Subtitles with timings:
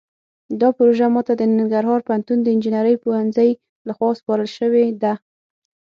[0.61, 3.49] دا پروژه ماته د ننګرهار پوهنتون د انجنیرۍ پوهنځۍ
[3.89, 5.13] لخوا سپارل شوې ده